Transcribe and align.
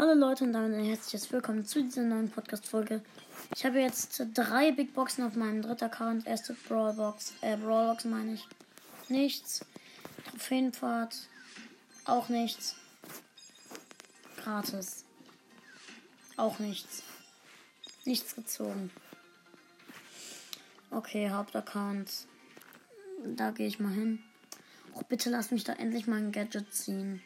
Hallo 0.00 0.14
Leute 0.14 0.44
und 0.44 0.54
damit 0.54 0.72
ein 0.72 0.82
herzliches 0.86 1.30
Willkommen 1.30 1.66
zu 1.66 1.82
dieser 1.82 2.00
neuen 2.00 2.30
Podcast-Folge. 2.30 3.02
Ich 3.54 3.66
habe 3.66 3.80
jetzt 3.80 4.24
drei 4.32 4.72
Big 4.72 4.94
Boxen 4.94 5.22
auf 5.24 5.36
meinem 5.36 5.60
dritten 5.60 5.84
Account. 5.84 6.26
Erste 6.26 6.54
Brawlbox, 6.54 7.34
äh, 7.42 7.58
Brawlbox 7.58 8.06
meine 8.06 8.32
ich. 8.32 8.48
Nichts. 9.10 9.62
Trophäenpfad. 10.30 11.14
Auch 12.06 12.30
nichts. 12.30 12.76
Gratis. 14.38 15.04
Auch 16.38 16.58
nichts. 16.60 17.02
Nichts 18.06 18.34
gezogen. 18.34 18.90
Okay, 20.90 21.28
Hauptaccount. 21.28 22.10
Da 23.36 23.50
gehe 23.50 23.66
ich 23.66 23.80
mal 23.80 23.92
hin. 23.92 24.22
Och, 24.94 25.02
bitte 25.02 25.28
lass 25.28 25.50
mich 25.50 25.64
da 25.64 25.74
endlich 25.74 26.06
mal 26.06 26.16
ein 26.16 26.32
Gadget 26.32 26.72
ziehen. 26.72 27.20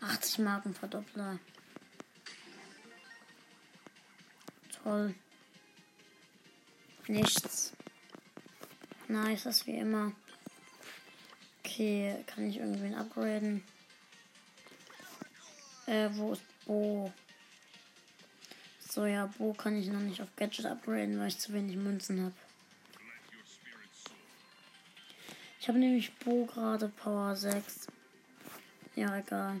80 0.00 0.38
Marken 0.38 0.74
Verdoppler. 0.74 1.38
Toll. 4.82 5.14
Nichts. 7.06 7.72
Nice, 9.08 9.44
das 9.44 9.66
wie 9.66 9.76
immer. 9.76 10.12
Okay, 11.64 12.24
kann 12.26 12.48
ich 12.48 12.58
irgendwen 12.58 12.94
upgraden? 12.94 13.62
Äh, 15.86 16.08
wo 16.12 16.32
ist 16.32 16.42
Bo? 16.64 17.12
So, 18.78 19.06
ja, 19.06 19.26
Bo 19.26 19.52
kann 19.52 19.76
ich 19.76 19.88
noch 19.88 20.00
nicht 20.00 20.22
auf 20.22 20.34
Gadget 20.36 20.66
upgraden, 20.66 21.18
weil 21.18 21.28
ich 21.28 21.38
zu 21.38 21.52
wenig 21.52 21.76
Münzen 21.76 22.22
habe. 22.22 22.34
Ich 25.60 25.68
habe 25.68 25.78
nämlich 25.78 26.14
Bo 26.18 26.46
gerade 26.46 26.88
Power 26.88 27.36
6. 27.36 27.86
Ja, 28.96 29.16
egal. 29.18 29.60